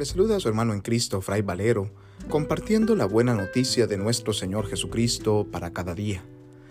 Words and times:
Le 0.00 0.06
saluda 0.06 0.36
a 0.36 0.40
su 0.40 0.48
hermano 0.48 0.72
en 0.72 0.80
Cristo, 0.80 1.20
Fray 1.20 1.42
Valero, 1.42 1.90
compartiendo 2.30 2.96
la 2.96 3.04
buena 3.04 3.34
noticia 3.34 3.86
de 3.86 3.98
nuestro 3.98 4.32
Señor 4.32 4.66
Jesucristo 4.66 5.46
para 5.52 5.74
cada 5.74 5.94
día. 5.94 6.24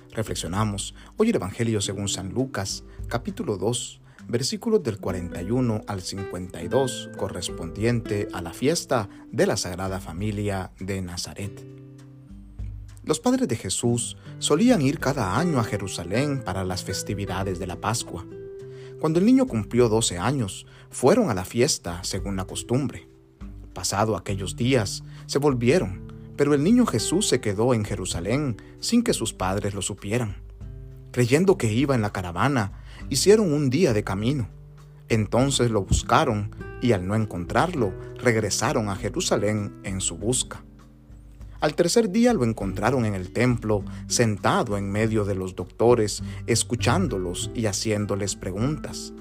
Reflexionamos 0.09 0.95
hoy 1.15 1.29
el 1.29 1.35
Evangelio 1.35 1.79
según 1.79 2.07
San 2.07 2.29
Lucas, 2.29 2.85
capítulo 3.07 3.57
2, 3.57 4.01
versículos 4.27 4.81
del 4.81 4.97
41 4.97 5.81
al 5.85 6.01
52, 6.01 7.11
correspondiente 7.17 8.27
a 8.33 8.41
la 8.41 8.51
fiesta 8.51 9.07
de 9.31 9.45
la 9.45 9.57
Sagrada 9.57 9.99
Familia 9.99 10.71
de 10.79 10.99
Nazaret. 11.03 11.63
Los 13.03 13.19
padres 13.19 13.47
de 13.47 13.57
Jesús 13.57 14.17
solían 14.39 14.81
ir 14.81 14.97
cada 14.97 15.37
año 15.37 15.59
a 15.59 15.63
Jerusalén 15.63 16.43
para 16.43 16.63
las 16.63 16.83
festividades 16.83 17.59
de 17.59 17.67
la 17.67 17.79
Pascua. 17.79 18.25
Cuando 18.99 19.19
el 19.19 19.25
niño 19.27 19.45
cumplió 19.45 19.87
12 19.87 20.17
años, 20.17 20.65
fueron 20.89 21.29
a 21.29 21.35
la 21.35 21.45
fiesta 21.45 22.03
según 22.03 22.35
la 22.35 22.45
costumbre. 22.45 23.08
Pasado 23.79 24.17
aquellos 24.17 24.57
días, 24.57 25.05
se 25.25 25.39
volvieron, 25.39 26.11
pero 26.35 26.53
el 26.53 26.65
niño 26.65 26.85
Jesús 26.85 27.29
se 27.29 27.39
quedó 27.39 27.73
en 27.73 27.85
Jerusalén 27.85 28.57
sin 28.81 29.03
que 29.03 29.13
sus 29.13 29.31
padres 29.31 29.73
lo 29.73 29.81
supieran. 29.81 30.35
Creyendo 31.13 31.57
que 31.57 31.71
iba 31.71 31.95
en 31.95 32.01
la 32.01 32.11
caravana, 32.11 32.73
hicieron 33.07 33.53
un 33.53 33.69
día 33.69 33.93
de 33.93 34.03
camino. 34.03 34.49
Entonces 35.07 35.71
lo 35.71 35.85
buscaron 35.85 36.53
y 36.81 36.91
al 36.91 37.07
no 37.07 37.15
encontrarlo, 37.15 37.93
regresaron 38.17 38.89
a 38.89 38.97
Jerusalén 38.97 39.73
en 39.85 40.01
su 40.01 40.17
busca. 40.17 40.61
Al 41.61 41.73
tercer 41.73 42.09
día 42.11 42.33
lo 42.33 42.43
encontraron 42.43 43.05
en 43.05 43.15
el 43.15 43.31
templo, 43.31 43.85
sentado 44.07 44.77
en 44.77 44.91
medio 44.91 45.23
de 45.23 45.35
los 45.35 45.55
doctores, 45.55 46.21
escuchándolos 46.47 47.49
y 47.55 47.67
haciéndoles 47.67 48.35
preguntas. 48.35 49.13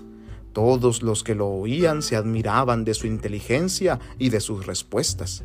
Todos 0.58 1.04
los 1.04 1.22
que 1.22 1.36
lo 1.36 1.46
oían 1.46 2.02
se 2.02 2.16
admiraban 2.16 2.84
de 2.84 2.92
su 2.92 3.06
inteligencia 3.06 4.00
y 4.18 4.30
de 4.30 4.40
sus 4.40 4.66
respuestas. 4.66 5.44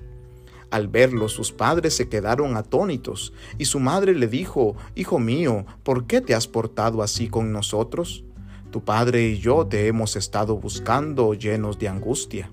Al 0.72 0.88
verlo 0.88 1.30
sus 1.30 1.52
padres 1.52 1.96
se 1.96 2.10
quedaron 2.10 2.58
atónitos 2.58 3.32
y 3.60 3.66
su 3.66 3.80
madre 3.80 4.16
le 4.16 4.26
dijo, 4.26 4.76
Hijo 4.96 5.20
mío, 5.20 5.68
¿por 5.84 6.08
qué 6.08 6.20
te 6.20 6.34
has 6.34 6.48
portado 6.48 7.04
así 7.04 7.28
con 7.28 7.52
nosotros? 7.52 8.24
Tu 8.72 8.84
padre 8.84 9.28
y 9.28 9.38
yo 9.38 9.68
te 9.68 9.86
hemos 9.86 10.16
estado 10.16 10.58
buscando 10.58 11.36
llenos 11.36 11.78
de 11.78 11.90
angustia. 11.90 12.50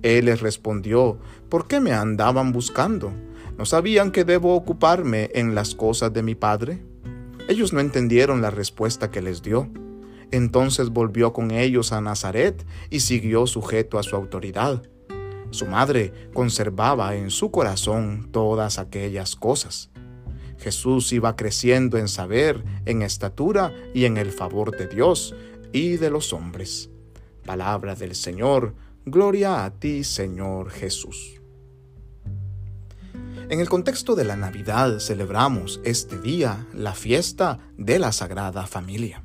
Él 0.00 0.24
les 0.24 0.40
respondió, 0.40 1.18
¿por 1.50 1.66
qué 1.66 1.80
me 1.80 1.92
andaban 1.92 2.52
buscando? 2.52 3.12
¿No 3.58 3.66
sabían 3.66 4.10
que 4.10 4.24
debo 4.24 4.54
ocuparme 4.54 5.28
en 5.34 5.54
las 5.54 5.74
cosas 5.74 6.14
de 6.14 6.22
mi 6.22 6.34
Padre? 6.34 6.82
Ellos 7.46 7.74
no 7.74 7.80
entendieron 7.80 8.40
la 8.40 8.50
respuesta 8.50 9.10
que 9.10 9.20
les 9.20 9.42
dio. 9.42 9.68
Entonces 10.30 10.90
volvió 10.90 11.32
con 11.32 11.50
ellos 11.50 11.92
a 11.92 12.00
Nazaret 12.00 12.64
y 12.90 13.00
siguió 13.00 13.46
sujeto 13.46 13.98
a 13.98 14.02
su 14.02 14.16
autoridad. 14.16 14.82
Su 15.50 15.66
madre 15.66 16.12
conservaba 16.32 17.14
en 17.14 17.30
su 17.30 17.50
corazón 17.50 18.28
todas 18.32 18.78
aquellas 18.78 19.36
cosas. 19.36 19.90
Jesús 20.58 21.12
iba 21.12 21.36
creciendo 21.36 21.98
en 21.98 22.08
saber, 22.08 22.64
en 22.86 23.02
estatura 23.02 23.72
y 23.92 24.06
en 24.06 24.16
el 24.16 24.32
favor 24.32 24.76
de 24.76 24.86
Dios 24.86 25.34
y 25.72 25.96
de 25.96 26.10
los 26.10 26.32
hombres. 26.32 26.90
Palabra 27.44 27.94
del 27.94 28.14
Señor, 28.14 28.74
gloria 29.04 29.64
a 29.64 29.70
ti 29.70 30.04
Señor 30.04 30.70
Jesús. 30.70 31.40
En 33.50 33.60
el 33.60 33.68
contexto 33.68 34.14
de 34.14 34.24
la 34.24 34.36
Navidad 34.36 35.00
celebramos 35.00 35.80
este 35.84 36.18
día 36.18 36.66
la 36.72 36.94
fiesta 36.94 37.58
de 37.76 37.98
la 37.98 38.10
Sagrada 38.12 38.66
Familia. 38.66 39.23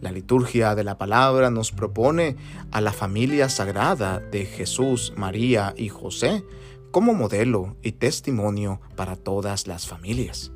La 0.00 0.12
liturgia 0.12 0.74
de 0.74 0.82
la 0.82 0.96
palabra 0.96 1.50
nos 1.50 1.72
propone 1.72 2.36
a 2.70 2.80
la 2.80 2.92
familia 2.92 3.50
sagrada 3.50 4.18
de 4.18 4.46
Jesús, 4.46 5.12
María 5.16 5.74
y 5.76 5.90
José 5.90 6.42
como 6.90 7.12
modelo 7.12 7.76
y 7.82 7.92
testimonio 7.92 8.80
para 8.96 9.16
todas 9.16 9.66
las 9.66 9.86
familias. 9.86 10.52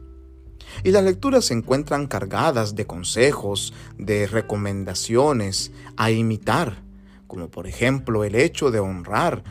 Y 0.82 0.90
las 0.90 1.04
lecturas 1.04 1.44
se 1.44 1.54
encuentran 1.54 2.06
cargadas 2.06 2.74
de 2.74 2.86
consejos, 2.86 3.74
de 3.98 4.26
recomendaciones 4.26 5.72
a 5.96 6.10
imitar, 6.10 6.82
como 7.26 7.50
por 7.50 7.66
ejemplo 7.66 8.24
el 8.24 8.34
hecho 8.34 8.70
de 8.70 8.80
honrar 8.80 9.44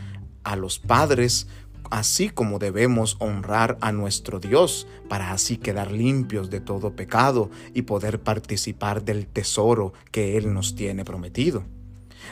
a 0.43 0.55
los 0.55 0.79
padres 0.79 1.47
así 1.89 2.29
como 2.29 2.59
debemos 2.59 3.17
honrar 3.19 3.77
a 3.81 3.91
nuestro 3.91 4.39
Dios 4.39 4.88
para 5.09 5.31
así 5.31 5.57
quedar 5.57 5.91
limpios 5.91 6.49
de 6.49 6.59
todo 6.59 6.95
pecado 6.95 7.49
y 7.73 7.83
poder 7.83 8.19
participar 8.19 9.03
del 9.03 9.27
tesoro 9.27 9.94
que 10.11 10.38
Él 10.38 10.53
nos 10.53 10.75
tiene 10.75 11.05
prometido. 11.05 11.63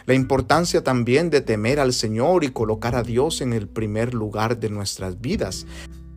La 0.05 0.13
importancia 0.13 0.83
también 0.83 1.29
de 1.29 1.41
temer 1.41 1.79
al 1.79 1.93
Señor 1.93 2.43
y 2.43 2.49
colocar 2.49 2.95
a 2.95 3.03
Dios 3.03 3.41
en 3.41 3.53
el 3.53 3.67
primer 3.67 4.13
lugar 4.13 4.59
de 4.59 4.69
nuestras 4.69 5.21
vidas, 5.21 5.67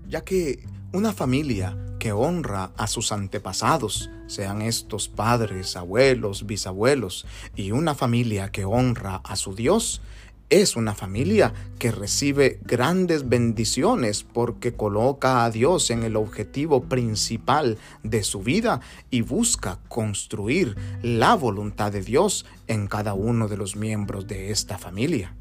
ya 0.09 0.23
que 0.23 0.65
una 0.93 1.13
familia 1.13 1.77
que 1.99 2.13
honra 2.13 2.71
a 2.77 2.87
sus 2.87 3.13
antepasados, 3.13 4.11
sean 4.27 4.63
estos 4.63 5.09
padres, 5.09 5.75
abuelos, 5.75 6.47
bisabuelos, 6.47 7.27
y 7.57 7.73
una 7.73 7.95
familia 7.95 8.51
que 8.51 8.65
honra 8.65 9.17
a 9.25 9.37
su 9.37 9.55
Dios, 9.55 10.03
es 10.51 10.77
una 10.77 10.95
familia 10.95 11.53
que 11.79 11.91
recibe 11.91 12.61
grandes 12.65 13.29
bendiciones 13.29 14.23
porque 14.23 14.75
coloca 14.75 15.45
a 15.45 15.51
Dios 15.51 15.91
en 15.91 16.03
el 16.03 16.17
objetivo 16.17 16.85
principal 16.85 17.79
de 18.03 18.23
su 18.23 18.43
vida 18.43 18.81
y 19.11 19.23
busca 19.23 19.81
construir 19.89 20.77
la 21.03 21.35
voluntad 21.35 21.93
de 21.93 22.03
Dios 22.03 22.47
en 22.67 22.87
cada 22.87 23.15
uno 23.15 23.49
de 23.49 23.57
los 23.57 23.77
miembros 23.77 24.27
de 24.27 24.51
esta 24.51 24.79
familia. 24.79 25.35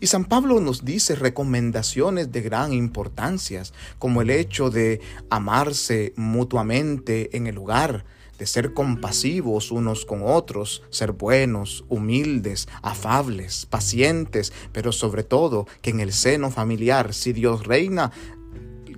Y 0.00 0.06
San 0.06 0.24
Pablo 0.24 0.60
nos 0.60 0.84
dice 0.84 1.14
recomendaciones 1.14 2.32
de 2.32 2.40
gran 2.40 2.72
importancia, 2.72 3.62
como 3.98 4.22
el 4.22 4.30
hecho 4.30 4.70
de 4.70 5.00
amarse 5.30 6.12
mutuamente 6.16 7.36
en 7.36 7.46
el 7.46 7.58
hogar, 7.58 8.04
de 8.42 8.46
ser 8.48 8.74
compasivos 8.74 9.70
unos 9.70 10.04
con 10.04 10.22
otros, 10.24 10.82
ser 10.90 11.12
buenos, 11.12 11.84
humildes, 11.88 12.66
afables, 12.82 13.66
pacientes, 13.66 14.52
pero 14.72 14.90
sobre 14.90 15.22
todo 15.22 15.68
que 15.80 15.90
en 15.90 16.00
el 16.00 16.12
seno 16.12 16.50
familiar, 16.50 17.14
si 17.14 17.32
Dios 17.32 17.64
reina, 17.64 18.10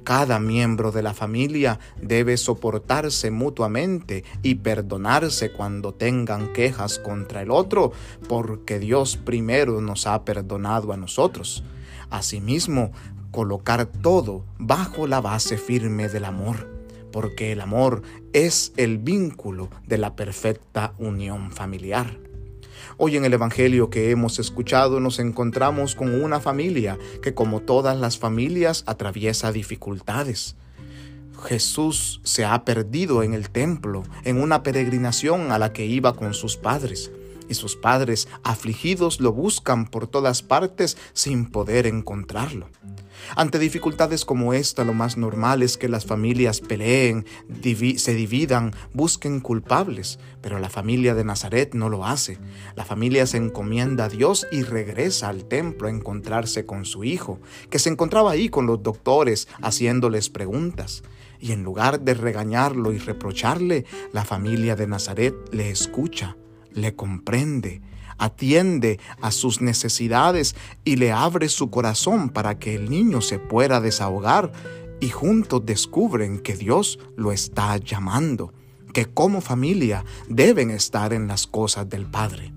cada 0.03 0.41
miembro 0.41 0.93
de 0.93 1.03
la 1.03 1.12
familia 1.12 1.78
debe 2.00 2.38
soportarse 2.38 3.31
mutuamente 3.31 4.25
y 4.43 4.55
perdonarse 4.55 5.53
cuando 5.53 5.93
tengan 5.93 6.55
quejas 6.55 6.99
contra 6.99 7.43
el 7.43 7.50
otro, 7.50 7.93
porque 8.26 8.78
Dios 8.78 9.19
primero 9.19 9.82
nos 9.82 10.06
ha 10.06 10.25
perdonado 10.25 10.91
a 10.91 10.97
nosotros. 10.97 11.65
Asimismo, 12.09 12.93
colocar 13.31 13.84
todo 13.84 14.47
bajo 14.59 15.06
la 15.06 15.21
base 15.21 15.59
firme 15.59 16.09
del 16.09 16.25
amor 16.25 16.73
porque 17.14 17.52
el 17.52 17.60
amor 17.60 18.02
es 18.32 18.72
el 18.76 18.98
vínculo 18.98 19.70
de 19.86 19.98
la 19.98 20.16
perfecta 20.16 20.94
unión 20.98 21.52
familiar. 21.52 22.19
Hoy 22.97 23.16
en 23.16 23.25
el 23.25 23.32
Evangelio 23.32 23.88
que 23.88 24.10
hemos 24.10 24.41
escuchado 24.41 24.98
nos 24.98 25.20
encontramos 25.20 25.94
con 25.94 26.20
una 26.20 26.41
familia 26.41 26.98
que 27.22 27.32
como 27.32 27.60
todas 27.60 27.97
las 27.97 28.19
familias 28.19 28.82
atraviesa 28.88 29.52
dificultades. 29.52 30.56
Jesús 31.44 32.20
se 32.25 32.44
ha 32.44 32.64
perdido 32.64 33.22
en 33.22 33.32
el 33.32 33.48
templo, 33.48 34.02
en 34.25 34.42
una 34.42 34.64
peregrinación 34.64 35.52
a 35.52 35.60
la 35.60 35.72
que 35.72 35.86
iba 35.86 36.16
con 36.16 36.34
sus 36.34 36.56
padres, 36.56 37.12
y 37.49 37.55
sus 37.55 37.77
padres 37.77 38.28
afligidos 38.43 39.21
lo 39.21 39.32
buscan 39.32 39.87
por 39.87 40.06
todas 40.06 40.43
partes 40.43 40.97
sin 41.12 41.50
poder 41.50 41.87
encontrarlo. 41.87 42.69
Ante 43.37 43.59
dificultades 43.59 44.25
como 44.25 44.55
esta, 44.55 44.84
lo 44.84 44.93
más 44.93 45.16
normal 45.16 45.62
es 45.62 45.77
que 45.77 45.88
las 45.88 46.05
familias 46.05 46.60
peleen, 46.60 47.25
se 47.97 48.15
dividan, 48.15 48.72
busquen 48.93 49.41
culpables, 49.41 50.19
pero 50.41 50.58
la 50.58 50.69
familia 50.69 51.14
de 51.14 51.25
Nazaret 51.25 51.75
no 51.75 51.88
lo 51.88 52.05
hace. 52.05 52.38
La 52.76 52.85
familia 52.85 53.26
se 53.26 53.38
encomienda 53.38 54.05
a 54.05 54.08
Dios 54.08 54.47
y 54.52 54.62
regresa 54.62 55.29
al 55.29 55.47
templo 55.47 55.88
a 55.88 55.90
encontrarse 55.90 56.67
con 56.67 56.85
su 56.85 57.05
hijo, 57.05 57.40
que 57.70 57.79
se 57.79 57.88
encontraba 57.90 58.32
ahí 58.32 58.49
con 58.49 58.67
los 58.67 58.82
doctores 58.82 59.49
haciéndoles 59.62 60.29
preguntas. 60.29 61.02
Y 61.40 61.52
en 61.52 61.62
lugar 61.62 62.00
de 62.00 62.14
regañarlo 62.14 62.93
y 62.93 62.99
reprocharle, 62.99 63.85
la 64.12 64.25
familia 64.25 64.76
de 64.76 64.87
Nazaret 64.87 65.35
le 65.52 65.70
escucha, 65.70 66.37
le 66.75 66.94
comprende, 66.94 67.81
atiende 68.19 69.00
a 69.21 69.31
sus 69.31 69.61
necesidades 69.61 70.55
y 70.85 70.97
le 70.97 71.12
abre 71.12 71.49
su 71.49 71.71
corazón 71.71 72.29
para 72.29 72.59
que 72.59 72.75
el 72.75 72.91
niño 72.91 73.21
se 73.21 73.38
pueda 73.38 73.81
desahogar 73.81 74.53
y 75.00 75.11
juntos 75.11 75.65
descubren 75.65 76.38
que 76.38 76.56
Dios 76.56 76.99
lo 77.17 77.32
está 77.32 77.76
llamando, 77.76 78.53
que 78.93 79.06
como 79.06 79.41
familia 79.41 80.05
deben 80.29 80.71
estar 80.71 81.12
en 81.12 81.26
las 81.26 81.47
cosas 81.47 81.88
del 81.88 82.06
Padre. 82.06 82.53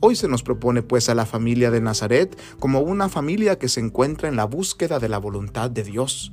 Hoy 0.00 0.16
se 0.16 0.28
nos 0.28 0.42
propone 0.42 0.82
pues 0.82 1.08
a 1.08 1.14
la 1.14 1.26
familia 1.26 1.70
de 1.70 1.80
Nazaret 1.80 2.38
como 2.58 2.80
una 2.80 3.08
familia 3.08 3.58
que 3.58 3.68
se 3.68 3.80
encuentra 3.80 4.28
en 4.28 4.36
la 4.36 4.44
búsqueda 4.44 4.98
de 4.98 5.08
la 5.08 5.18
voluntad 5.18 5.70
de 5.70 5.82
Dios. 5.82 6.32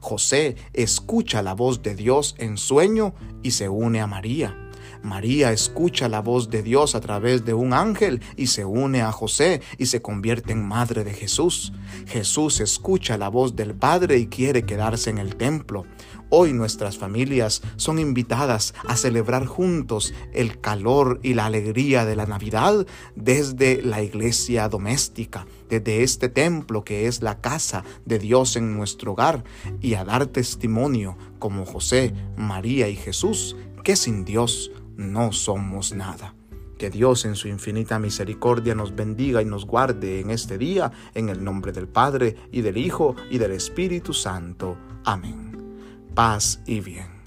José 0.00 0.56
escucha 0.72 1.42
la 1.42 1.54
voz 1.54 1.82
de 1.82 1.94
Dios 1.94 2.34
en 2.38 2.56
sueño 2.56 3.14
y 3.42 3.52
se 3.52 3.68
une 3.68 4.00
a 4.00 4.06
María 4.06 4.61
María 5.02 5.52
escucha 5.52 6.08
la 6.08 6.20
voz 6.20 6.48
de 6.48 6.62
Dios 6.62 6.94
a 6.94 7.00
través 7.00 7.44
de 7.44 7.54
un 7.54 7.72
ángel 7.72 8.22
y 8.36 8.46
se 8.46 8.64
une 8.64 9.02
a 9.02 9.10
José 9.10 9.60
y 9.76 9.86
se 9.86 10.00
convierte 10.00 10.52
en 10.52 10.66
madre 10.66 11.02
de 11.04 11.12
Jesús. 11.12 11.72
Jesús 12.06 12.60
escucha 12.60 13.18
la 13.18 13.28
voz 13.28 13.56
del 13.56 13.74
Padre 13.74 14.18
y 14.18 14.28
quiere 14.28 14.64
quedarse 14.64 15.10
en 15.10 15.18
el 15.18 15.36
templo. 15.36 15.84
Hoy 16.30 16.52
nuestras 16.52 16.96
familias 16.96 17.62
son 17.76 17.98
invitadas 17.98 18.74
a 18.86 18.96
celebrar 18.96 19.44
juntos 19.44 20.14
el 20.32 20.60
calor 20.60 21.20
y 21.22 21.34
la 21.34 21.46
alegría 21.46 22.06
de 22.06 22.16
la 22.16 22.26
Navidad 22.26 22.86
desde 23.16 23.82
la 23.82 24.02
iglesia 24.02 24.68
doméstica, 24.68 25.46
desde 25.68 26.02
este 26.02 26.28
templo 26.28 26.84
que 26.84 27.06
es 27.06 27.22
la 27.22 27.40
casa 27.40 27.84
de 28.06 28.18
Dios 28.18 28.56
en 28.56 28.74
nuestro 28.74 29.12
hogar 29.12 29.44
y 29.80 29.94
a 29.94 30.04
dar 30.04 30.26
testimonio 30.26 31.18
como 31.38 31.66
José, 31.66 32.14
María 32.36 32.88
y 32.88 32.96
Jesús 32.96 33.56
que 33.82 33.96
sin 33.96 34.24
Dios 34.24 34.70
no 34.96 35.32
somos 35.32 35.92
nada. 35.92 36.34
Que 36.78 36.90
Dios 36.90 37.24
en 37.24 37.36
su 37.36 37.48
infinita 37.48 37.98
misericordia 37.98 38.74
nos 38.74 38.96
bendiga 38.96 39.40
y 39.40 39.44
nos 39.44 39.66
guarde 39.66 40.20
en 40.20 40.30
este 40.30 40.58
día, 40.58 40.90
en 41.14 41.28
el 41.28 41.44
nombre 41.44 41.72
del 41.72 41.86
Padre 41.86 42.36
y 42.50 42.62
del 42.62 42.76
Hijo 42.76 43.14
y 43.30 43.38
del 43.38 43.52
Espíritu 43.52 44.12
Santo. 44.12 44.76
Amén 45.04 45.52
paz 46.14 46.60
y 46.66 46.80
bien. 46.80 47.21